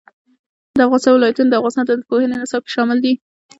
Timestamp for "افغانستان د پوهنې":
1.59-2.35